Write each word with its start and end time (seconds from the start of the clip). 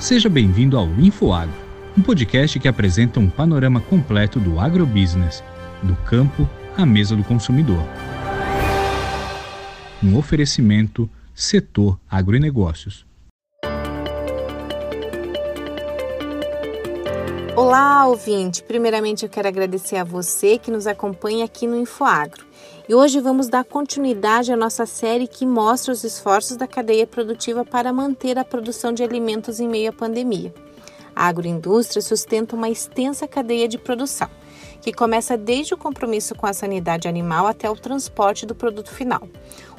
Seja 0.00 0.30
bem-vindo 0.30 0.78
ao 0.78 0.88
InfoAgro, 0.98 1.54
um 1.96 2.00
podcast 2.00 2.58
que 2.58 2.66
apresenta 2.66 3.20
um 3.20 3.28
panorama 3.28 3.82
completo 3.82 4.40
do 4.40 4.58
agrobusiness, 4.58 5.44
do 5.82 5.94
campo 5.94 6.48
à 6.74 6.86
mesa 6.86 7.14
do 7.14 7.22
consumidor. 7.22 7.84
Um 10.02 10.16
oferecimento 10.16 11.08
Setor 11.34 12.00
Agronegócios. 12.10 13.04
Olá, 17.60 18.06
ouvinte! 18.06 18.62
Primeiramente, 18.62 19.22
eu 19.22 19.28
quero 19.28 19.46
agradecer 19.46 19.96
a 19.96 20.02
você 20.02 20.56
que 20.56 20.70
nos 20.70 20.86
acompanha 20.86 21.44
aqui 21.44 21.66
no 21.66 21.78
InfoAgro. 21.78 22.46
E 22.88 22.94
hoje 22.94 23.20
vamos 23.20 23.50
dar 23.50 23.64
continuidade 23.64 24.50
à 24.50 24.56
nossa 24.56 24.86
série 24.86 25.28
que 25.28 25.44
mostra 25.44 25.92
os 25.92 26.02
esforços 26.02 26.56
da 26.56 26.66
cadeia 26.66 27.06
produtiva 27.06 27.62
para 27.62 27.92
manter 27.92 28.38
a 28.38 28.46
produção 28.46 28.94
de 28.94 29.02
alimentos 29.02 29.60
em 29.60 29.68
meio 29.68 29.90
à 29.90 29.92
pandemia. 29.92 30.54
A 31.14 31.26
agroindústria 31.26 32.00
sustenta 32.00 32.56
uma 32.56 32.70
extensa 32.70 33.28
cadeia 33.28 33.68
de 33.68 33.76
produção, 33.76 34.30
que 34.80 34.90
começa 34.90 35.36
desde 35.36 35.74
o 35.74 35.76
compromisso 35.76 36.34
com 36.34 36.46
a 36.46 36.54
sanidade 36.54 37.08
animal 37.08 37.46
até 37.46 37.68
o 37.68 37.76
transporte 37.76 38.46
do 38.46 38.54
produto 38.54 38.90
final. 38.90 39.28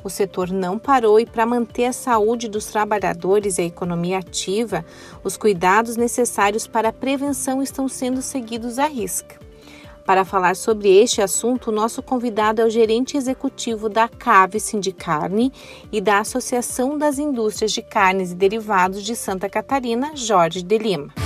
O 0.04 0.10
setor 0.10 0.50
não 0.50 0.80
parou 0.80 1.20
e, 1.20 1.26
para 1.26 1.46
manter 1.46 1.86
a 1.86 1.94
saúde 1.94 2.48
dos 2.48 2.66
trabalhadores 2.66 3.58
e 3.58 3.62
a 3.62 3.66
economia 3.66 4.20
ativa, 4.20 4.84
os 5.24 5.38
cuidados 5.38 5.96
necessários 5.96 6.68
para 6.68 6.90
a 6.90 6.94
prevenção 6.94 7.62
estão 7.62 7.88
sendo 7.88 8.22
seguidos 8.22 8.80
à 8.80 8.88
risca. 8.88 9.40
Para 10.06 10.26
falar 10.26 10.56
sobre 10.56 10.90
este 10.90 11.22
assunto, 11.22 11.70
o 11.70 11.74
nosso 11.74 12.02
convidado 12.02 12.62
é 12.62 12.66
o 12.66 12.70
gerente 12.70 13.16
executivo 13.16 13.88
da 13.88 14.08
CAVE 14.08 14.60
Sindicarne 14.60 15.54
e 15.92 16.02
da 16.02 16.20
Associação 16.20 16.98
das 16.98 17.20
Indústrias 17.20 17.72
de 17.72 17.82
Carnes 17.82 18.32
e 18.32 18.36
Derivados 18.36 19.04
de 19.04 19.16
Santa 19.16 19.48
Catarina, 19.48 20.16
Jorge 20.16 20.64
de 20.64 20.78
Lima. 20.78 21.21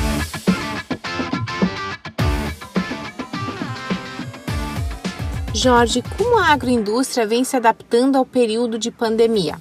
Jorge, 5.66 6.04
como 6.16 6.38
a 6.38 6.50
agroindústria 6.50 7.26
vem 7.26 7.44
se 7.44 7.56
adaptando 7.56 8.18
ao 8.18 8.24
período 8.24 8.78
de 8.78 8.92
pandemia? 8.92 9.58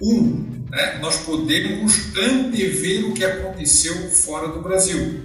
Um, 0.00 0.64
né, 0.70 0.98
nós 0.98 1.18
podemos 1.18 2.16
antever 2.16 3.04
o 3.04 3.12
que 3.12 3.22
aconteceu 3.22 3.94
fora 4.08 4.48
do 4.48 4.62
Brasil. 4.62 5.24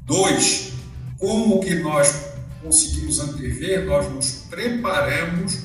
Dois, 0.00 0.72
como 1.16 1.60
que 1.60 1.76
nós 1.76 2.32
conseguimos 2.60 3.20
antever? 3.20 3.84
Nós 3.84 4.12
nos 4.12 4.46
preparamos 4.50 5.60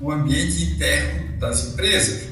no 0.00 0.10
ambiente 0.10 0.64
interno 0.72 1.38
das 1.38 1.66
empresas. 1.66 2.22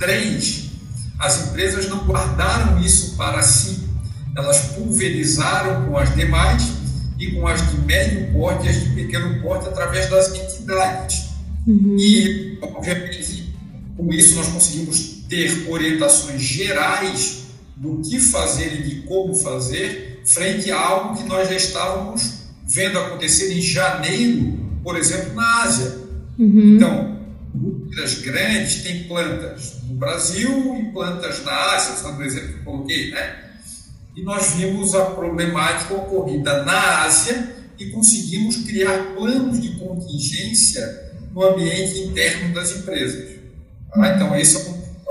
Três, 0.00 0.68
as 1.16 1.46
empresas 1.46 1.88
não 1.88 1.98
guardaram 1.98 2.80
isso 2.80 3.16
para 3.16 3.40
si, 3.40 3.88
elas 4.36 4.58
pulverizaram 4.74 5.86
com 5.86 5.96
as 5.96 6.12
demais 6.16 6.85
e 7.18 7.32
com 7.32 7.46
as 7.46 7.70
de 7.70 7.80
médio 7.82 8.32
porte 8.32 8.66
e 8.66 8.68
as 8.68 8.80
de 8.80 8.90
pequeno 8.90 9.40
porte 9.42 9.68
através 9.68 10.08
das 10.10 10.34
entidades. 10.34 11.26
Uhum. 11.66 11.96
E, 11.98 12.58
obviamente, 12.62 13.52
com 13.96 14.12
isso 14.12 14.36
nós 14.36 14.48
conseguimos 14.48 15.24
ter 15.28 15.68
orientações 15.68 16.40
gerais 16.40 17.46
do 17.76 18.00
que 18.00 18.18
fazer 18.18 18.80
e 18.80 18.82
de 18.82 19.02
como 19.02 19.34
fazer 19.34 20.22
frente 20.24 20.70
a 20.70 20.80
algo 20.80 21.16
que 21.16 21.24
nós 21.24 21.48
já 21.48 21.56
estávamos 21.56 22.46
vendo 22.66 22.98
acontecer 22.98 23.52
em 23.52 23.60
janeiro, 23.60 24.58
por 24.82 24.96
exemplo, 24.96 25.34
na 25.34 25.62
Ásia. 25.62 25.98
Uhum. 26.38 26.76
Então, 26.76 27.16
indústrias 27.54 28.14
grandes 28.20 28.82
têm 28.82 29.04
plantas 29.04 29.76
no 29.88 29.94
Brasil 29.94 30.76
e 30.80 30.92
plantas 30.92 31.44
na 31.44 31.52
Ásia, 31.74 31.94
usando 31.94 32.18
o 32.18 32.24
exemplo 32.24 32.48
que 32.48 32.58
eu 32.58 32.64
coloquei, 32.64 33.10
né? 33.10 33.45
E 34.16 34.22
nós 34.22 34.52
vimos 34.52 34.94
a 34.94 35.04
problemática 35.10 35.94
ocorrida 35.94 36.64
na 36.64 37.04
Ásia 37.04 37.54
e 37.78 37.90
conseguimos 37.90 38.56
criar 38.64 39.14
planos 39.14 39.60
de 39.60 39.78
contingência 39.78 41.12
no 41.34 41.44
ambiente 41.44 42.00
interno 42.00 42.54
das 42.54 42.70
empresas. 42.70 43.36
Tá? 43.92 44.14
Então, 44.14 44.34
esse 44.34 44.56
é 44.56 44.60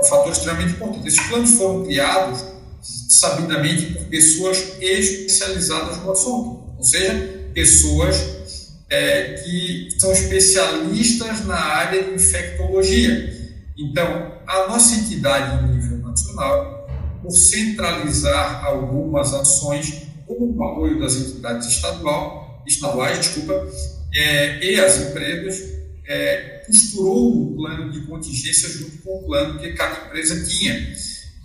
um 0.00 0.04
fator 0.04 0.32
extremamente 0.32 0.72
importante. 0.72 1.06
Esses 1.06 1.20
planos 1.28 1.52
foram 1.52 1.84
criados 1.84 2.44
sabidamente 2.82 3.92
por 3.92 4.06
pessoas 4.06 4.58
especializadas 4.80 5.98
no 5.98 6.10
assunto, 6.10 6.74
ou 6.76 6.84
seja, 6.84 7.14
pessoas 7.54 8.76
é, 8.90 9.34
que 9.34 9.88
são 9.98 10.12
especialistas 10.12 11.44
na 11.46 11.56
área 11.56 12.02
de 12.02 12.14
infectologia. 12.14 13.34
Então, 13.78 14.32
a 14.46 14.68
nossa 14.68 14.96
entidade 14.96 15.64
em 15.64 15.74
nível 15.76 15.98
nacional, 15.98 16.75
por 17.22 17.30
centralizar 17.30 18.64
algumas 18.64 19.32
ações, 19.32 20.02
como 20.26 20.56
o 20.56 20.64
apoio 20.64 21.00
das 21.00 21.14
entidades 21.16 21.68
estadual, 21.68 22.62
estaduais, 22.66 23.18
desculpa, 23.18 23.66
é, 24.14 24.64
e 24.64 24.80
as 24.80 24.98
empresas, 24.98 25.76
é, 26.08 26.62
costurou 26.66 27.52
um 27.52 27.56
plano 27.56 27.90
de 27.90 28.00
contingência 28.06 28.68
junto 28.68 28.98
com 29.02 29.18
o 29.18 29.26
plano 29.26 29.58
que 29.58 29.72
cada 29.72 30.06
empresa 30.06 30.44
tinha 30.44 30.94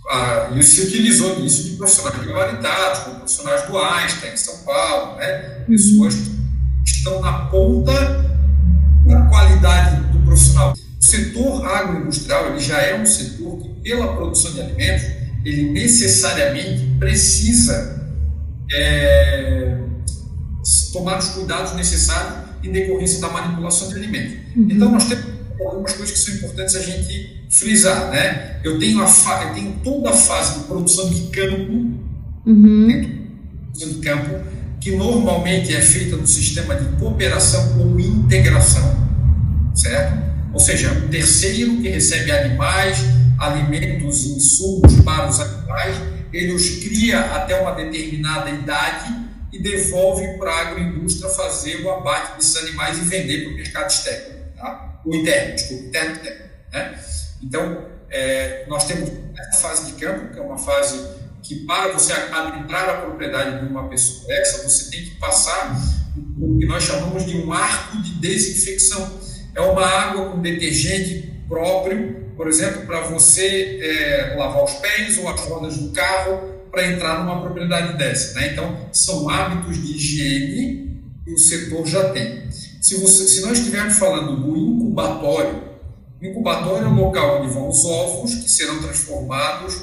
ah, 0.08 0.50
e 0.56 0.62
se 0.62 0.82
utilizou 0.82 1.38
nisso 1.40 1.64
de 1.64 1.76
profissionais 1.76 2.26
gabaritados, 2.26 3.00
como 3.00 3.16
profissionais 3.16 3.66
do 3.66 3.78
Einstein, 3.78 4.32
em 4.32 4.36
São 4.36 4.58
Paulo, 4.64 5.16
né? 5.16 5.64
pessoas 5.66 6.14
que 6.14 6.90
estão 6.90 7.20
na 7.20 7.46
ponta 7.46 7.92
da 9.06 9.20
qualidade 9.26 10.02
do 10.12 10.18
profissional. 10.24 10.72
O 10.72 11.04
setor 11.04 11.66
agroindustrial 11.66 12.50
ele 12.50 12.60
já 12.60 12.80
é 12.82 13.00
um 13.00 13.06
setor 13.06 13.62
que, 13.62 13.68
pela 13.82 14.14
produção 14.14 14.52
de 14.52 14.60
alimentos, 14.60 15.21
ele 15.44 15.70
necessariamente 15.70 16.84
precisa 16.98 18.08
é, 18.72 19.78
tomar 20.92 21.18
os 21.18 21.28
cuidados 21.30 21.74
necessários 21.74 22.42
em 22.62 22.70
decorrência 22.70 23.20
da 23.20 23.28
manipulação 23.28 23.88
de 23.88 23.96
alimentos. 23.96 24.34
Uhum. 24.56 24.68
Então, 24.70 24.92
nós 24.92 25.06
temos 25.06 25.24
algumas 25.60 25.92
coisas 25.92 26.12
que 26.12 26.18
são 26.18 26.34
importantes 26.34 26.76
a 26.76 26.82
gente 26.82 27.46
frisar, 27.50 28.10
né? 28.10 28.60
Eu 28.64 28.78
tenho, 28.78 29.02
a 29.02 29.06
fa 29.06 29.44
eu 29.44 29.54
tenho 29.54 29.72
toda 29.84 30.10
a 30.10 30.12
fase 30.12 30.60
de 30.60 30.64
produção 30.66 31.10
de 31.10 31.22
campo, 31.28 31.72
uhum. 32.46 33.28
de 33.74 33.94
campo, 34.00 34.40
que 34.80 34.92
normalmente 34.92 35.74
é 35.74 35.80
feita 35.80 36.16
no 36.16 36.26
sistema 36.26 36.74
de 36.74 36.96
cooperação 36.96 37.78
ou 37.78 37.98
integração, 38.00 38.96
certo? 39.74 40.22
Ou 40.52 40.60
seja, 40.60 40.92
um 40.92 41.08
terceiro 41.08 41.76
que 41.80 41.88
recebe 41.88 42.30
animais, 42.30 42.98
alimentos 43.42 44.24
e 44.24 44.36
insumos 44.36 45.00
para 45.02 45.28
os 45.28 45.40
animais, 45.40 45.96
ele 46.32 46.52
os 46.52 46.82
cria 46.84 47.20
até 47.20 47.60
uma 47.60 47.72
determinada 47.72 48.50
idade 48.50 49.22
e 49.52 49.58
devolve 49.60 50.38
para 50.38 50.50
a 50.50 50.60
agroindústria 50.68 51.28
fazer 51.30 51.82
o 51.84 51.90
abate 51.90 52.36
desses 52.36 52.56
animais 52.56 52.98
e 52.98 53.02
vender 53.02 53.44
para 53.44 53.52
o 53.52 53.56
mercado 53.56 53.90
externo. 53.90 54.42
Tá? 54.56 54.92
o 55.04 55.14
interno, 55.14 55.54
desculpa, 55.54 55.84
interno 55.84 56.16
interno. 56.16 56.44
Né? 56.72 56.98
Então, 57.42 57.86
é, 58.10 58.64
nós 58.68 58.84
temos 58.86 59.10
essa 59.38 59.68
fase 59.68 59.92
de 59.92 60.00
campo, 60.00 60.32
que 60.32 60.38
é 60.38 60.42
uma 60.42 60.58
fase 60.58 61.22
que 61.42 61.56
para 61.66 61.92
você 61.92 62.12
adentrar 62.12 62.88
a 62.88 63.00
propriedade 63.02 63.60
de 63.60 63.66
uma 63.66 63.88
pessoa 63.88 64.32
essa, 64.32 64.62
você 64.62 64.90
tem 64.90 65.04
que 65.04 65.16
passar 65.16 65.76
o 66.38 66.58
que 66.58 66.66
nós 66.66 66.84
chamamos 66.84 67.26
de 67.26 67.36
um 67.38 67.52
arco 67.52 68.00
de 68.00 68.14
desinfecção. 68.20 69.20
É 69.54 69.60
uma 69.60 69.84
água 69.84 70.30
com 70.30 70.40
detergente 70.40 71.42
próprio, 71.48 72.21
por 72.36 72.48
exemplo, 72.48 72.86
para 72.86 73.02
você 73.02 73.78
é, 73.82 74.34
lavar 74.36 74.64
os 74.64 74.72
pés 74.74 75.18
ou 75.18 75.28
as 75.28 75.40
rodas 75.42 75.76
do 75.76 75.90
carro 75.92 76.52
para 76.70 76.90
entrar 76.90 77.22
numa 77.22 77.40
propriedade 77.40 77.98
dessa. 77.98 78.38
Né? 78.40 78.52
Então, 78.52 78.88
são 78.92 79.28
hábitos 79.28 79.76
de 79.76 79.94
higiene 79.94 81.02
que 81.24 81.32
o 81.32 81.38
setor 81.38 81.86
já 81.86 82.10
tem. 82.10 82.50
Se, 82.80 82.96
você, 82.96 83.28
se 83.28 83.42
nós 83.42 83.58
estivermos 83.58 83.98
falando 83.98 84.36
do 84.36 84.56
incubatório, 84.56 85.62
incubatório 86.20 86.86
é 86.86 86.88
o 86.88 86.94
local 86.94 87.40
onde 87.42 87.52
vão 87.52 87.68
os 87.68 87.84
ovos 87.84 88.34
que 88.34 88.50
serão 88.50 88.80
transformados, 88.80 89.82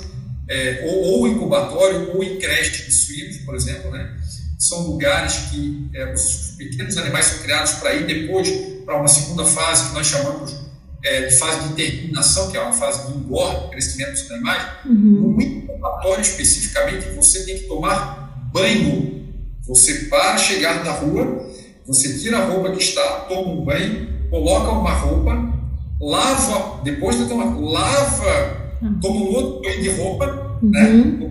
é, 0.50 0.84
ou, 0.88 1.04
ou 1.04 1.28
incubatório 1.28 2.16
ou 2.16 2.24
em 2.24 2.40
creche 2.40 2.86
de 2.86 2.92
suínos, 2.92 3.38
por 3.40 3.56
exemplo, 3.56 3.92
né? 3.92 4.18
São 4.58 4.88
lugares 4.88 5.34
que 5.52 5.90
é, 5.94 6.12
os 6.12 6.56
pequenos 6.58 6.98
animais 6.98 7.26
são 7.26 7.40
criados 7.44 7.74
para 7.74 7.94
ir 7.94 8.08
depois 8.08 8.50
para 8.84 8.98
uma 8.98 9.08
segunda 9.08 9.46
fase 9.46 9.90
que 9.90 9.94
nós 9.94 10.08
chamamos 10.08 10.69
é, 11.04 11.30
fase 11.32 11.70
de 11.70 11.74
terminação, 11.76 12.52
que 12.52 12.58
é 12.58 12.62
uma 12.62 12.74
fase 12.74 13.08
de 13.08 13.18
engorda, 13.18 13.70
crescimento 13.70 14.12
dos 14.12 14.32
animais. 14.32 14.64
Uhum. 14.86 15.36
No 15.36 15.42
incubatório 15.42 16.22
especificamente, 16.22 17.10
você 17.16 17.46
tem 17.46 17.60
que 17.60 17.68
tomar 17.68 18.50
banho. 18.54 19.28
Você 19.68 20.06
para 20.06 20.38
chegar 20.38 20.84
da 20.84 20.92
rua, 20.92 21.46
você 21.86 22.18
tira 22.18 22.40
a 22.40 22.46
roupa 22.46 22.72
que 22.72 22.82
está, 22.82 23.02
toma 23.28 23.52
um 23.52 23.64
banho, 23.64 24.30
coloca 24.30 24.72
uma 24.72 24.94
roupa, 24.94 25.54
lava, 26.02 26.82
depois 26.84 27.18
de 27.18 27.28
tomar, 27.28 27.56
lava, 27.60 28.78
hum. 28.82 29.00
toma 29.00 29.16
um 29.16 29.34
outro 29.34 29.62
banho 29.62 29.82
de 29.82 29.90
roupa, 29.90 30.60
uhum. 30.62 30.70
né? 30.70 31.30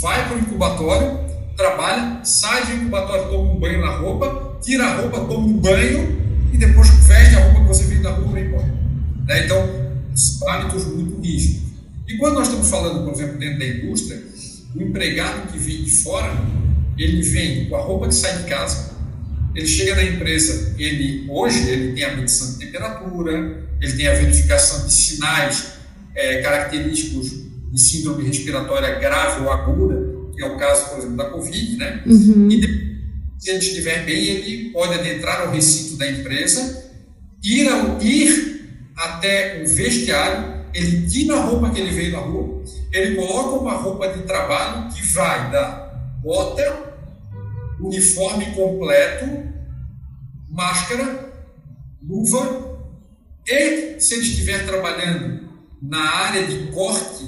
vai 0.00 0.28
para 0.28 0.36
o 0.36 0.40
incubatório, 0.40 1.18
trabalha, 1.56 2.24
sai 2.24 2.66
do 2.66 2.72
incubatório, 2.74 3.28
toma 3.28 3.52
um 3.52 3.58
banho 3.58 3.80
na 3.80 3.96
roupa, 3.96 4.58
tira 4.62 4.84
a 4.84 5.00
roupa, 5.00 5.20
toma 5.20 5.46
um 5.46 5.54
banho 5.54 6.27
e 6.52 6.56
depois 6.56 6.88
veste 7.06 7.34
a 7.36 7.44
roupa 7.44 7.60
que 7.60 7.68
você 7.68 7.84
veio 7.84 8.02
da 8.02 8.10
rua 8.10 8.32
vai 8.32 8.44
embora. 8.44 8.66
Né? 9.26 9.44
Então, 9.44 9.88
hábitos 10.48 10.84
muito 10.86 11.20
rígidos. 11.20 11.62
E 12.08 12.16
quando 12.16 12.34
nós 12.34 12.48
estamos 12.48 12.68
falando, 12.68 13.04
por 13.04 13.12
exemplo, 13.12 13.38
dentro 13.38 13.58
da 13.58 13.66
indústria, 13.66 14.22
o 14.74 14.82
empregado 14.82 15.52
que 15.52 15.58
vem 15.58 15.84
de 15.84 15.90
fora, 15.90 16.32
ele 16.96 17.22
vem 17.22 17.68
com 17.68 17.76
a 17.76 17.80
roupa 17.80 18.08
que 18.08 18.14
sai 18.14 18.38
de 18.38 18.44
casa, 18.44 18.96
ele 19.54 19.66
chega 19.66 19.94
na 19.94 20.04
empresa, 20.04 20.74
ele 20.78 21.26
hoje 21.28 21.68
ele 21.68 21.92
tem 21.92 22.04
a 22.04 22.16
medição 22.16 22.52
de 22.52 22.66
temperatura, 22.66 23.66
ele 23.80 23.92
tem 23.92 24.06
a 24.06 24.14
verificação 24.14 24.86
de 24.86 24.92
sinais 24.92 25.72
é, 26.14 26.40
característicos 26.42 27.30
de 27.72 27.80
síndrome 27.80 28.24
respiratória 28.24 28.98
grave 28.98 29.42
ou 29.42 29.52
aguda, 29.52 30.32
que 30.34 30.42
é 30.42 30.46
o 30.46 30.56
caso, 30.56 30.90
por 30.90 30.98
exemplo, 30.98 31.16
da 31.16 31.30
Covid, 31.30 31.76
né? 31.76 32.02
Uhum. 32.06 32.50
E 32.50 32.87
se 33.38 33.50
ele 33.50 33.58
estiver 33.58 34.04
bem, 34.04 34.24
ele 34.24 34.70
pode 34.70 34.94
adentrar 34.94 35.42
ao 35.42 35.52
recinto 35.52 35.96
da 35.96 36.10
empresa, 36.10 36.90
ir, 37.42 37.68
ao, 37.68 38.00
ir 38.02 38.82
até 38.96 39.62
o 39.62 39.68
vestiário, 39.68 40.66
ele 40.74 41.08
tira 41.08 41.36
a 41.36 41.44
roupa 41.44 41.70
que 41.70 41.80
ele 41.80 41.92
veio 41.92 42.12
da 42.12 42.18
rua, 42.18 42.62
ele 42.92 43.16
coloca 43.16 43.62
uma 43.62 43.74
roupa 43.74 44.08
de 44.08 44.22
trabalho 44.22 44.92
que 44.92 45.02
vai 45.06 45.50
da 45.50 45.88
bota, 46.20 46.96
uniforme 47.80 48.46
completo, 48.46 49.48
máscara, 50.50 51.32
luva, 52.02 52.78
e 53.46 54.00
se 54.00 54.14
ele 54.14 54.22
estiver 54.22 54.66
trabalhando 54.66 55.48
na 55.80 56.00
área 56.00 56.44
de 56.44 56.72
corte, 56.72 57.24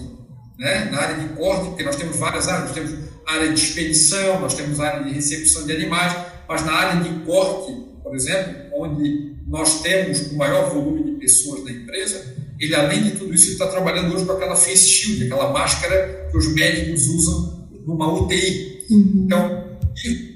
né, 0.58 0.86
na 0.86 0.98
área 0.98 1.16
de 1.16 1.34
corte, 1.34 1.68
porque 1.68 1.84
nós 1.84 1.96
temos 1.96 2.16
várias 2.16 2.48
áreas, 2.48 2.64
nós 2.64 2.74
temos 2.74 3.09
área 3.30 3.52
de 3.52 3.60
expedição, 3.60 4.40
nós 4.40 4.54
temos 4.54 4.80
área 4.80 5.04
de 5.04 5.12
recepção 5.12 5.66
de 5.66 5.72
animais, 5.72 6.16
mas 6.48 6.64
na 6.64 6.72
área 6.72 7.02
de 7.02 7.24
corte, 7.24 7.72
por 8.02 8.14
exemplo, 8.14 8.54
onde 8.74 9.36
nós 9.46 9.82
temos 9.82 10.32
o 10.32 10.36
maior 10.36 10.70
volume 10.70 11.04
de 11.04 11.12
pessoas 11.18 11.64
da 11.64 11.70
empresa, 11.70 12.36
ele, 12.58 12.74
além 12.74 13.04
de 13.04 13.12
tudo 13.12 13.34
isso, 13.34 13.50
está 13.50 13.66
trabalhando 13.66 14.14
hoje 14.14 14.26
com 14.26 14.32
aquela 14.32 14.54
face 14.54 14.88
shield, 14.88 15.24
aquela 15.24 15.52
máscara 15.52 16.28
que 16.30 16.36
os 16.36 16.54
médicos 16.54 17.06
usam 17.06 17.68
numa 17.86 18.12
UTI. 18.12 18.86
Uhum. 18.90 19.22
Então, 19.24 19.78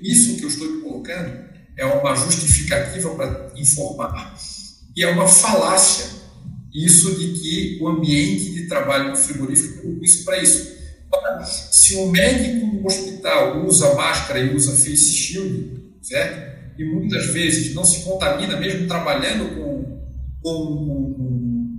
isso 0.02 0.37
que 0.37 0.44
eu 0.44 0.49
estou 0.49 0.69
colocando 0.81 1.44
é 1.76 1.85
uma 1.85 2.14
justificativa 2.14 3.11
para 3.11 3.52
informar 3.56 4.35
e 4.96 5.02
é 5.02 5.11
uma 5.11 5.26
falácia 5.26 6.14
isso 6.75 7.14
de 7.14 7.29
que 7.35 7.79
o 7.81 7.88
ambiente 7.88 8.52
de 8.52 8.67
trabalho 8.67 9.14
frigorífico 9.17 9.87
é 9.87 10.05
isso 10.05 10.25
para 10.25 10.43
isso. 10.43 10.75
Se 11.70 11.94
um 11.96 12.11
médico 12.11 12.67
hospital 12.86 13.64
usa 13.64 13.94
máscara 13.94 14.40
e 14.40 14.54
usa 14.54 14.72
face 14.72 15.12
shield, 15.12 15.70
certo? 16.02 16.54
E 16.78 16.84
muitas 16.84 17.26
vezes 17.26 17.75
não 17.75 17.84
se 17.84 18.04
contamina, 18.04 18.56
mesmo 18.56 18.86
trabalhando 18.86 19.54
com, 19.54 20.08
com 20.42 21.78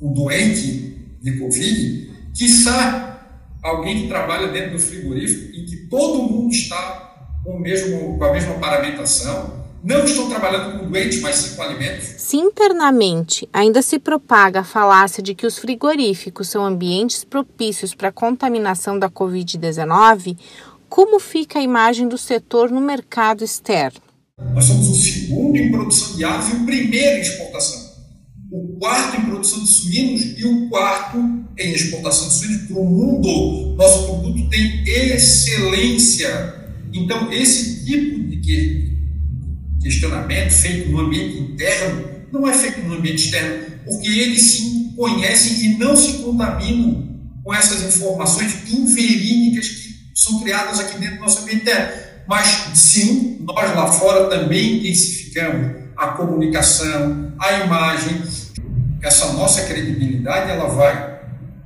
um, 0.00 0.12
doente 0.12 0.96
de 1.20 1.38
Covid, 1.38 2.10
quiçá 2.34 3.40
alguém 3.62 4.02
que 4.02 4.08
trabalha 4.08 4.48
dentro 4.48 4.72
do 4.72 4.78
frigorífico 4.78 5.56
e 5.56 5.64
que 5.64 5.76
todo 5.88 6.22
mundo 6.22 6.52
está 6.52 7.40
com, 7.42 7.58
mesmo, 7.58 8.16
com 8.16 8.24
a 8.24 8.32
mesma 8.32 8.54
paramentação, 8.54 9.65
não 9.82 10.04
estão 10.04 10.28
trabalhando 10.28 10.78
com 10.78 10.88
doentes, 10.88 11.20
mas 11.20 11.36
sim 11.36 11.56
com 11.56 11.62
alimentos. 11.62 12.06
Se 12.18 12.36
internamente 12.36 13.48
ainda 13.52 13.82
se 13.82 13.98
propaga 13.98 14.60
a 14.60 14.64
falácia 14.64 15.22
de 15.22 15.34
que 15.34 15.46
os 15.46 15.58
frigoríficos 15.58 16.48
são 16.48 16.64
ambientes 16.64 17.24
propícios 17.24 17.94
para 17.94 18.08
a 18.08 18.12
contaminação 18.12 18.98
da 18.98 19.08
Covid-19, 19.08 20.36
como 20.88 21.20
fica 21.20 21.58
a 21.58 21.62
imagem 21.62 22.08
do 22.08 22.18
setor 22.18 22.70
no 22.70 22.80
mercado 22.80 23.44
externo? 23.44 24.00
Nós 24.54 24.64
somos 24.64 24.88
o 24.88 24.94
segundo 24.94 25.56
em 25.56 25.70
produção 25.70 26.16
de 26.16 26.24
aves 26.24 26.52
e 26.52 26.56
o 26.56 26.66
primeiro 26.66 27.18
em 27.18 27.20
exportação. 27.20 27.86
O 28.50 28.78
quarto 28.78 29.20
em 29.20 29.24
produção 29.24 29.62
de 29.62 29.68
suínos 29.68 30.22
e 30.38 30.44
o 30.44 30.68
quarto 30.68 31.16
em 31.58 31.72
exportação 31.72 32.28
de 32.28 32.34
suínos 32.34 32.66
para 32.68 32.78
o 32.78 32.84
mundo. 32.84 33.74
Nosso 33.76 34.04
produto 34.04 34.48
tem 34.50 34.84
excelência. 34.86 36.54
Então, 36.92 37.32
esse 37.32 37.84
tipo 37.84 38.28
de 38.28 38.36
questionamento 39.86 40.50
feito 40.50 40.90
no 40.90 41.00
ambiente 41.00 41.38
interno 41.38 42.16
não 42.32 42.48
é 42.48 42.52
feito 42.52 42.80
no 42.80 42.94
ambiente 42.94 43.24
externo, 43.24 43.66
porque 43.84 44.08
eles 44.08 44.42
se 44.42 44.92
conhecem 44.96 45.64
e 45.64 45.78
não 45.78 45.96
se 45.96 46.18
contaminam 46.18 47.06
com 47.44 47.54
essas 47.54 47.82
informações 47.82 48.52
inverídicas 48.68 49.68
que 49.68 49.96
são 50.14 50.40
criadas 50.40 50.80
aqui 50.80 50.98
dentro 50.98 51.16
do 51.16 51.20
nosso 51.22 51.42
ambiente 51.42 51.62
interno. 51.62 51.92
Mas 52.26 52.48
sim, 52.74 53.38
nós 53.42 53.74
lá 53.76 53.92
fora 53.92 54.28
também 54.28 54.78
intensificamos 54.78 55.84
a 55.96 56.08
comunicação, 56.08 57.32
a 57.38 57.52
imagem. 57.64 58.22
Essa 59.00 59.32
nossa 59.34 59.62
credibilidade 59.66 60.50
ela 60.50 60.66
vai 60.66 61.16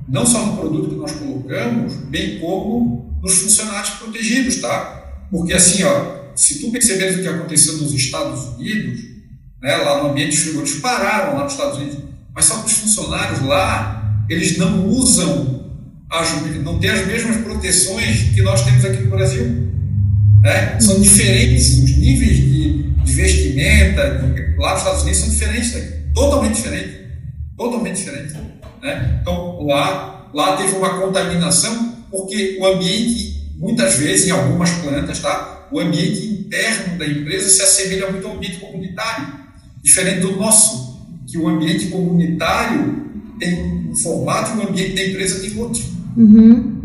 não 0.07 0.25
só 0.25 0.45
no 0.45 0.57
produto 0.57 0.89
que 0.89 0.95
nós 0.95 1.11
colocamos, 1.13 1.95
bem 1.95 2.39
como 2.39 3.17
nos 3.23 3.41
funcionários 3.41 3.91
protegidos, 3.91 4.57
tá? 4.57 5.25
Porque 5.31 5.53
assim, 5.53 5.83
ó, 5.83 6.20
se 6.41 6.59
tu 6.59 6.71
perceberes 6.71 7.17
o 7.17 7.21
que 7.21 7.27
aconteceu 7.27 7.77
nos 7.77 7.93
Estados 7.93 8.55
Unidos, 8.55 8.99
né, 9.61 9.77
lá 9.77 10.01
no 10.01 10.09
ambiente 10.09 10.35
frigorífico, 10.35 10.81
pararam 10.81 11.37
lá 11.37 11.43
nos 11.43 11.53
Estados 11.53 11.77
Unidos, 11.77 11.99
mas 12.33 12.45
só 12.45 12.61
que 12.61 12.65
os 12.65 12.73
funcionários 12.73 13.41
lá, 13.43 14.25
eles 14.27 14.57
não 14.57 14.87
usam, 14.87 15.69
as, 16.09 16.31
não 16.63 16.79
têm 16.79 16.89
as 16.89 17.05
mesmas 17.05 17.37
proteções 17.37 18.33
que 18.33 18.41
nós 18.41 18.65
temos 18.65 18.83
aqui 18.83 19.03
no 19.03 19.11
Brasil. 19.11 19.69
Né? 20.41 20.79
São 20.79 20.99
diferentes, 20.99 21.77
os 21.77 21.95
níveis 21.97 22.37
de, 22.37 22.83
de 23.03 23.13
vestimenta 23.13 24.33
lá 24.57 24.71
nos 24.71 24.79
Estados 24.79 25.01
Unidos 25.03 25.19
são 25.19 25.29
diferentes 25.29 25.73
daqui, 25.73 25.93
totalmente 26.15 26.55
diferentes. 26.55 27.01
Totalmente 27.55 27.97
diferentes. 27.97 28.33
Né? 28.81 29.19
Então, 29.21 29.61
lá, 29.63 30.27
lá 30.33 30.57
teve 30.57 30.75
uma 30.75 30.99
contaminação, 30.99 31.97
porque 32.09 32.57
o 32.59 32.65
ambiente, 32.65 33.40
muitas 33.61 33.95
vezes, 33.95 34.27
em 34.27 34.31
algumas 34.31 34.71
plantas, 34.71 35.19
tá? 35.19 35.67
o 35.71 35.79
ambiente 35.79 36.25
interno 36.25 36.97
da 36.97 37.07
empresa 37.07 37.49
se 37.49 37.61
assemelha 37.61 38.11
muito 38.11 38.27
ao 38.27 38.35
ambiente 38.35 38.57
comunitário, 38.57 39.27
diferente 39.81 40.21
do 40.21 40.35
nosso, 40.35 40.99
que 41.27 41.37
o 41.37 41.47
ambiente 41.47 41.87
comunitário 41.87 43.05
tem 43.39 43.89
um 43.89 43.95
formato 43.95 44.57
e 44.57 44.59
o 44.59 44.69
ambiente 44.69 44.95
da 44.95 45.05
empresa 45.05 45.39
tem 45.39 45.57
outro. 45.57 45.81
Uhum. 46.17 46.81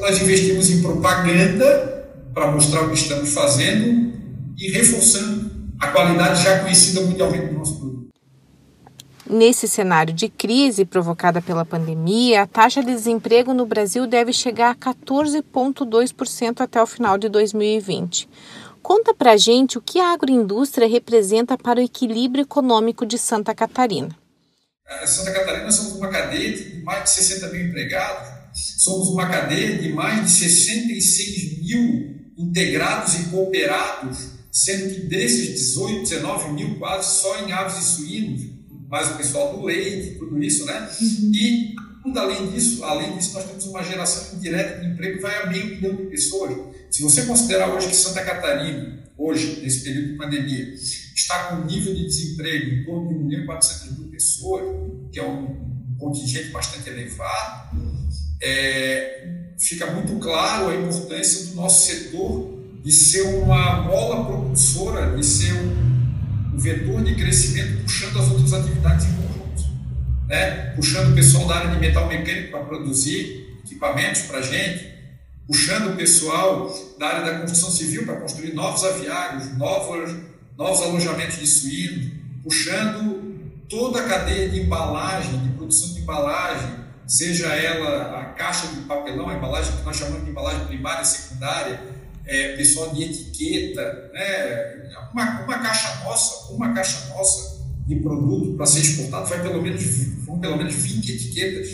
Nós 0.00 0.20
investimos 0.20 0.70
em 0.70 0.82
propaganda 0.82 2.10
para 2.34 2.50
mostrar 2.50 2.82
o 2.82 2.90
que 2.90 2.98
estamos 2.98 3.30
fazendo 3.32 4.12
e 4.58 4.70
reforçando 4.72 5.50
a 5.80 5.88
qualidade 5.88 6.44
já 6.44 6.58
conhecida 6.58 7.00
mundialmente 7.00 7.46
do 7.46 7.54
nosso. 7.54 7.81
Nesse 9.32 9.66
cenário 9.66 10.12
de 10.12 10.28
crise 10.28 10.84
provocada 10.84 11.40
pela 11.40 11.64
pandemia, 11.64 12.42
a 12.42 12.46
taxa 12.46 12.82
de 12.82 12.92
desemprego 12.92 13.54
no 13.54 13.64
Brasil 13.64 14.06
deve 14.06 14.30
chegar 14.30 14.72
a 14.72 14.74
14,2% 14.74 16.60
até 16.60 16.82
o 16.82 16.86
final 16.86 17.16
de 17.16 17.30
2020. 17.30 18.28
Conta 18.82 19.14
pra 19.14 19.38
gente 19.38 19.78
o 19.78 19.80
que 19.80 19.98
a 19.98 20.12
agroindústria 20.12 20.86
representa 20.86 21.56
para 21.56 21.80
o 21.80 21.82
equilíbrio 21.82 22.42
econômico 22.42 23.06
de 23.06 23.16
Santa 23.16 23.54
Catarina. 23.54 24.14
Santa 25.06 25.32
Catarina 25.32 25.70
somos 25.70 25.94
uma 25.94 26.08
cadeia 26.08 26.52
de 26.52 26.82
mais 26.82 27.04
de 27.04 27.10
60 27.10 27.48
mil 27.54 27.68
empregados, 27.68 28.28
somos 28.84 29.08
uma 29.08 29.30
cadeia 29.30 29.78
de 29.78 29.94
mais 29.94 30.26
de 30.26 30.30
66 30.30 31.58
mil 31.62 32.32
integrados 32.36 33.14
e 33.14 33.24
cooperados, 33.30 34.28
sendo 34.52 34.94
que 34.94 35.00
desses 35.06 35.58
18, 35.58 36.00
19 36.00 36.52
mil 36.52 36.78
quase 36.78 37.18
só 37.22 37.38
em 37.38 37.50
aves 37.50 37.78
e 37.78 37.96
suínos 37.96 38.51
mais 38.92 39.10
o 39.10 39.14
pessoal 39.14 39.56
do 39.56 39.64
leite, 39.64 40.18
tudo 40.18 40.42
isso, 40.42 40.66
né? 40.66 40.86
Uhum. 41.00 41.32
E, 41.34 41.74
além 42.14 42.50
disso, 42.50 42.84
além 42.84 43.16
disso, 43.16 43.32
nós 43.32 43.46
temos 43.46 43.64
uma 43.64 43.82
geração 43.82 44.36
indireta 44.36 44.80
de 44.80 44.86
emprego 44.88 45.16
que 45.16 45.22
vai 45.22 45.42
a 45.42 45.46
meio 45.46 45.64
milhão 45.64 45.96
de 45.96 46.02
pessoas. 46.10 46.54
Se 46.90 47.02
você 47.02 47.22
considerar 47.22 47.74
hoje 47.74 47.88
que 47.88 47.96
Santa 47.96 48.22
Catarina, 48.22 49.02
hoje, 49.16 49.60
nesse 49.62 49.80
período 49.80 50.08
de 50.08 50.18
pandemia, 50.18 50.74
está 50.74 51.44
com 51.44 51.62
um 51.62 51.64
nível 51.64 51.94
de 51.94 52.04
desemprego 52.04 52.70
em 52.70 52.84
torno 52.84 53.08
de 53.08 53.14
1 53.14 53.18
milhão 53.24 53.42
e 53.44 53.46
400 53.46 53.98
mil 53.98 54.08
pessoas, 54.08 54.62
que 55.10 55.18
é 55.18 55.26
um 55.26 55.96
contingente 55.98 56.50
bastante 56.50 56.90
elevado, 56.90 57.80
é, 58.42 59.28
fica 59.58 59.86
muito 59.86 60.18
claro 60.18 60.68
a 60.68 60.76
importância 60.76 61.46
do 61.46 61.54
nosso 61.54 61.86
setor 61.86 62.60
de 62.84 62.92
ser 62.92 63.22
uma 63.22 63.84
mola 63.84 64.26
propulsora, 64.26 65.16
de 65.16 65.24
ser 65.24 65.54
um 65.54 65.91
um 66.52 66.58
vetor 66.58 67.02
de 67.02 67.14
crescimento 67.14 67.82
puxando 67.82 68.18
as 68.18 68.30
outras 68.30 68.52
atividades 68.52 69.06
em 69.06 69.12
conjunto, 69.14 69.64
né? 70.28 70.72
puxando 70.76 71.12
o 71.12 71.14
pessoal 71.14 71.46
da 71.46 71.56
área 71.56 71.70
de 71.70 71.78
metal 71.78 72.06
mecânico 72.06 72.50
para 72.50 72.64
produzir 72.64 73.58
equipamentos 73.64 74.22
para 74.22 74.38
a 74.38 74.42
gente, 74.42 74.92
puxando 75.46 75.92
o 75.92 75.96
pessoal 75.96 76.72
da 76.98 77.06
área 77.06 77.32
da 77.32 77.38
construção 77.40 77.70
civil 77.70 78.04
para 78.04 78.16
construir 78.16 78.54
novos 78.54 78.84
aviários, 78.84 79.56
novos, 79.56 80.14
novos 80.56 80.82
alojamentos 80.82 81.38
de 81.38 81.46
suínos, 81.46 82.12
puxando 82.42 83.32
toda 83.68 84.00
a 84.00 84.08
cadeia 84.08 84.48
de 84.50 84.60
embalagem, 84.60 85.38
de 85.38 85.48
produção 85.50 85.94
de 85.94 86.00
embalagem, 86.00 86.82
seja 87.06 87.46
ela 87.48 88.20
a 88.20 88.24
caixa 88.26 88.66
de 88.68 88.80
papelão, 88.82 89.28
a 89.28 89.34
embalagem 89.34 89.76
que 89.76 89.82
nós 89.82 89.96
chamamos 89.96 90.24
de 90.24 90.30
embalagem 90.30 90.66
primária 90.66 91.02
e 91.02 91.06
secundária, 91.06 91.80
é, 92.24 92.56
pessoal 92.56 92.94
de 92.94 93.04
etiqueta, 93.04 94.10
né? 94.12 94.90
uma, 95.12 95.44
uma 95.44 95.58
caixa 95.58 96.04
nossa, 96.04 96.52
uma 96.52 96.72
caixa 96.72 97.08
nossa 97.14 97.62
de 97.86 97.96
produto 97.96 98.56
para 98.56 98.66
ser 98.66 98.80
exportado 98.80 99.26
vai 99.26 99.42
pelo 99.42 99.60
menos, 99.60 99.82
vão 100.24 100.38
pelo 100.38 100.56
menos 100.56 100.74
20 100.74 101.12
etiquetas. 101.12 101.68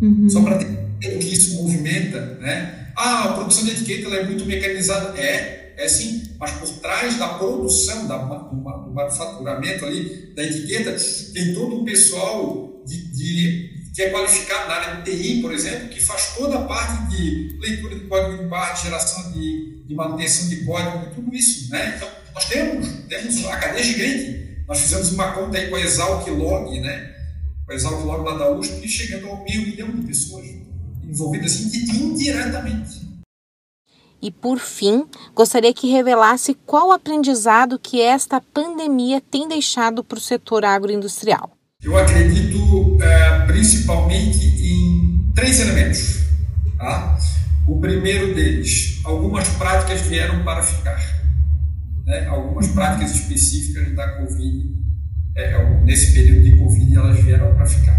Uhum. 0.00 0.28
Só 0.28 0.42
para 0.42 0.58
ter 0.58 1.16
o 1.16 1.18
que 1.18 1.32
isso 1.32 1.62
movimenta, 1.62 2.20
né? 2.40 2.92
Ah, 2.96 3.24
a 3.24 3.32
produção 3.34 3.64
de 3.64 3.72
etiqueta 3.72 4.08
é 4.14 4.24
muito 4.24 4.44
mecanizada. 4.44 5.18
É, 5.18 5.74
é 5.76 5.88
sim, 5.88 6.22
mas 6.38 6.50
por 6.52 6.68
trás 6.80 7.16
da 7.16 7.28
produção, 7.34 8.06
da, 8.06 8.16
do, 8.18 8.56
do 8.56 8.94
manufaturamento 8.94 9.86
ali, 9.86 10.32
da 10.34 10.42
etiqueta, 10.42 10.96
tem 11.32 11.54
todo 11.54 11.80
um 11.80 11.84
pessoal 11.84 12.82
de, 12.84 13.12
de 13.12 13.78
que 13.94 14.02
é 14.02 14.10
qualificado 14.10 14.68
na 14.68 14.74
área 14.74 15.02
de 15.02 15.10
TI, 15.10 15.40
por 15.40 15.52
exemplo, 15.52 15.88
que 15.88 16.00
faz 16.00 16.34
toda 16.36 16.56
a 16.58 16.62
parte 16.62 17.16
de 17.16 17.58
leitura 17.60 17.96
de 17.96 18.06
código 18.06 18.42
de 18.42 18.48
barra, 18.48 18.74
geração 18.74 19.32
de, 19.32 19.77
de 19.88 19.94
manutenção 19.94 20.50
de 20.50 20.66
código, 20.66 21.14
tudo 21.14 21.34
isso. 21.34 21.70
Né? 21.72 21.94
Então, 21.96 22.08
nós 22.34 22.44
temos, 22.44 22.88
temos 23.08 23.44
a 23.46 23.56
cadeia 23.56 23.82
gigante. 23.82 24.58
Nós 24.68 24.80
fizemos 24.80 25.10
uma 25.12 25.32
conta 25.32 25.56
aí 25.56 25.70
com 25.70 25.76
a 25.76 25.80
Exalc 25.80 26.28
Log, 26.28 26.78
né? 26.78 27.14
com 27.64 27.72
a 27.72 27.74
Exalc 27.74 28.04
Log 28.04 28.22
lá 28.22 28.36
da 28.36 28.52
USP, 28.52 28.86
chegando 28.86 29.28
ao 29.28 29.42
meio 29.42 29.62
milhão 29.62 29.90
de 29.90 30.06
pessoas 30.06 30.46
envolvidas 31.02 31.58
indiretamente. 31.58 33.08
E 34.20 34.30
por 34.30 34.58
fim, 34.58 35.06
gostaria 35.34 35.72
que 35.72 35.90
revelasse 35.90 36.54
qual 36.66 36.92
aprendizado 36.92 37.78
que 37.78 38.02
esta 38.02 38.40
pandemia 38.40 39.22
tem 39.22 39.48
deixado 39.48 40.04
para 40.04 40.18
o 40.18 40.20
setor 40.20 40.66
agroindustrial. 40.66 41.52
Eu 41.82 41.96
acredito 41.96 42.98
é, 43.00 43.46
principalmente 43.46 44.44
em 44.44 45.32
três 45.34 45.60
elementos. 45.60 46.18
Tá? 46.76 47.16
O 47.66 47.80
primeiro 47.80 48.34
deles, 48.34 48.97
algumas 49.08 49.48
práticas 49.48 50.02
vieram 50.02 50.42
para 50.44 50.62
ficar. 50.62 50.98
Né? 52.04 52.26
Algumas 52.26 52.68
práticas 52.68 53.14
específicas 53.14 53.94
da 53.94 54.08
Covid, 54.16 54.68
é, 55.36 55.80
nesse 55.84 56.12
período 56.12 56.44
de 56.44 56.56
Covid, 56.56 56.96
elas 56.96 57.24
vieram 57.24 57.54
para 57.54 57.66
ficar. 57.66 57.98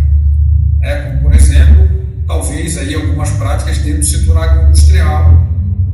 É, 0.82 1.02
como, 1.02 1.22
por 1.24 1.34
exemplo, 1.34 1.90
talvez 2.28 2.78
aí 2.78 2.94
algumas 2.94 3.32
práticas 3.32 3.80
dentro 3.80 4.00
do 4.00 4.06
setor 4.06 4.38
agroindustrial, 4.38 5.48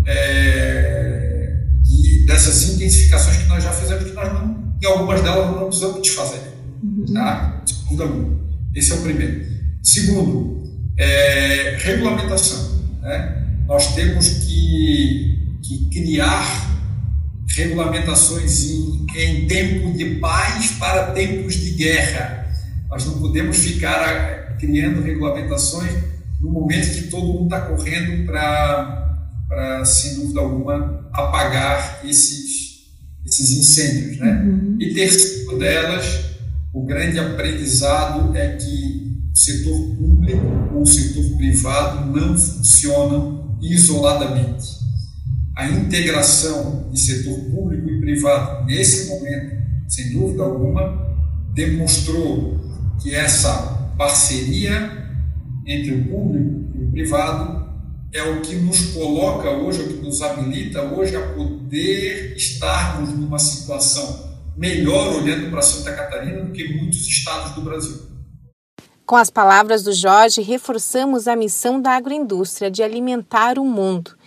é, 0.05 1.63
e 1.89 2.25
dessas 2.25 2.69
intensificações 2.69 3.37
que 3.37 3.47
nós 3.47 3.63
já 3.63 3.71
fizemos, 3.71 4.03
que 4.03 4.13
nós 4.13 4.31
não, 4.33 4.75
em 4.81 4.85
algumas 4.85 5.21
delas 5.21 5.55
não 5.55 5.67
precisamos 5.67 6.01
desfazer. 6.01 6.41
Uhum. 6.83 7.05
Tá? 7.13 7.63
Esse 8.75 8.91
é 8.91 8.95
o 8.95 9.01
primeiro. 9.01 9.45
Segundo, 9.81 10.61
é, 10.97 11.77
regulamentação. 11.79 12.81
Né? 13.01 13.44
Nós 13.67 13.95
temos 13.95 14.29
que, 14.29 15.57
que 15.61 15.89
criar 15.89 16.75
regulamentações 17.55 18.69
em, 18.69 19.05
em 19.15 19.47
tempo 19.47 19.97
de 19.97 20.15
paz 20.15 20.71
para 20.79 21.11
tempos 21.11 21.55
de 21.55 21.71
guerra. 21.71 22.47
Nós 22.89 23.05
não 23.05 23.19
podemos 23.19 23.57
ficar 23.57 24.57
criando 24.59 25.01
regulamentações 25.01 25.91
no 26.39 26.51
momento 26.51 26.95
que 26.95 27.07
todo 27.07 27.25
mundo 27.25 27.45
está 27.45 27.61
correndo 27.61 28.25
para, 28.25 29.83
sem 29.85 30.15
dúvida 30.15 30.41
alguma, 30.41 31.09
apagar 31.11 32.01
esses, 32.03 32.85
esses 33.25 33.51
incêndios. 33.51 34.17
Né? 34.19 34.43
Uhum. 34.45 34.77
E 34.79 34.93
terceiro 34.93 35.57
delas, 35.57 36.25
o 36.73 36.83
grande 36.83 37.17
aprendizado 37.17 38.35
é 38.35 38.49
que 38.49 39.04
o 39.35 39.39
setor 39.39 39.77
público 39.97 40.45
ou 40.73 40.81
o 40.81 40.85
setor 40.85 41.37
privado 41.37 42.05
não 42.17 42.37
funcionam 42.37 43.57
isoladamente. 43.61 44.65
A 45.53 45.69
integração 45.69 46.89
de 46.89 46.99
setor 46.99 47.37
público 47.51 47.89
e 47.89 47.99
privado, 47.99 48.65
nesse 48.65 49.09
momento, 49.09 49.55
sem 49.89 50.13
dúvida 50.13 50.43
alguma, 50.43 51.05
demonstrou 51.53 52.59
que 53.01 53.13
essa 53.13 53.93
parceria 53.97 55.05
entre 55.65 55.93
o 55.95 56.05
público 56.05 56.71
e 56.73 56.83
o 56.85 56.91
privado 56.91 57.65
é 58.13 58.23
o 58.23 58.41
que 58.41 58.55
nos 58.55 58.93
coloca 58.93 59.49
hoje, 59.49 59.81
é 59.81 59.83
o 59.83 59.87
que 59.89 60.01
nos 60.01 60.21
habilita 60.21 60.81
hoje 60.81 61.15
a 61.15 61.33
poder 61.33 62.35
estarmos 62.37 63.09
numa 63.09 63.39
situação 63.39 64.33
melhor 64.57 65.21
olhando 65.21 65.49
para 65.51 65.61
Santa 65.61 65.93
Catarina 65.93 66.41
do 66.41 66.53
que 66.53 66.77
muitos 66.77 67.05
estados 67.05 67.53
do 67.53 67.61
Brasil. 67.61 68.14
Com 69.05 69.15
as 69.15 69.29
palavras 69.29 69.83
do 69.83 69.93
Jorge, 69.93 70.41
reforçamos 70.41 71.27
a 71.27 71.35
missão 71.35 71.79
da 71.79 71.91
agroindústria 71.91 72.71
de 72.71 72.81
alimentar 72.81 73.59
o 73.59 73.65
mundo. 73.65 74.17